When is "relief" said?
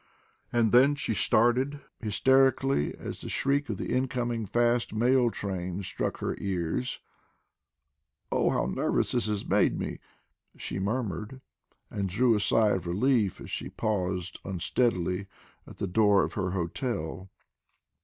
12.87-13.39